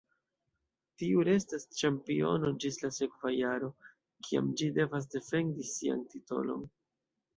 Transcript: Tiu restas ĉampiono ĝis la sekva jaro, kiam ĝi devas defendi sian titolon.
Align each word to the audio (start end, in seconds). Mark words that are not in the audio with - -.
Tiu 1.01 1.25
restas 1.27 1.67
ĉampiono 1.81 2.51
ĝis 2.65 2.79
la 2.85 2.91
sekva 2.97 3.35
jaro, 3.35 3.69
kiam 4.29 4.49
ĝi 4.63 4.71
devas 4.79 5.07
defendi 5.17 5.69
sian 5.77 6.03
titolon. 6.15 6.65